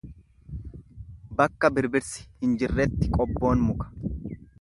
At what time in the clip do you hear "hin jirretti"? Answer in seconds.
2.39-3.11